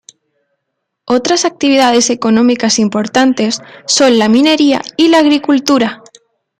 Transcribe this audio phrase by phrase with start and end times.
[1.05, 6.03] Otras actividades económicas importantes son la minería y la agricultura.